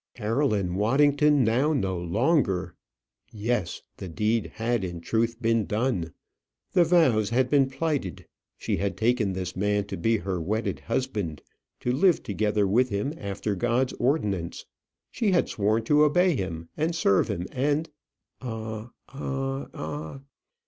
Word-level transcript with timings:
Caroline 0.15 0.73
Waddington 0.73 1.43
now 1.43 1.73
no 1.73 1.95
longer! 1.95 2.73
Yes; 3.31 3.83
the 3.97 4.09
deed 4.09 4.51
had, 4.55 4.83
in 4.83 4.99
truth, 4.99 5.39
been 5.39 5.67
done. 5.67 6.11
The 6.73 6.83
vows 6.83 7.29
had 7.29 7.51
been 7.51 7.69
plighted. 7.69 8.25
She 8.57 8.77
had 8.77 8.97
taken 8.97 9.33
this 9.33 9.55
man 9.55 9.85
to 9.85 9.97
be 9.97 10.17
her 10.17 10.41
wedded 10.41 10.79
husband, 10.79 11.43
to 11.81 11.91
live 11.91 12.23
together 12.23 12.67
with 12.67 12.89
him 12.89 13.13
after 13.15 13.53
God's 13.53 13.93
ordinance. 13.99 14.65
She 15.11 15.29
had 15.33 15.49
sworn 15.49 15.83
to 15.83 16.03
obey 16.03 16.35
him, 16.35 16.69
and 16.75 16.95
serve 16.95 17.27
him, 17.27 17.45
and 17.51 17.87
Ah! 18.41 18.91
ah! 19.09 19.67
ah! 19.75 20.19